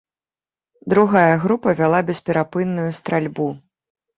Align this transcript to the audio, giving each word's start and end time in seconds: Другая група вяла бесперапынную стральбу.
Другая 0.93 1.35
група 1.43 1.75
вяла 1.81 2.01
бесперапынную 2.09 2.89
стральбу. 3.03 3.51